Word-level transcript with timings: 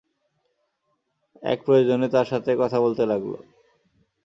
এক 1.43 1.59
প্রয়োজনে 1.65 2.07
তাঁর 2.09 2.25
সাথে 2.25 2.51
কথা 2.55 2.77
বলতে 2.81 3.03
লাগল। 3.05 3.33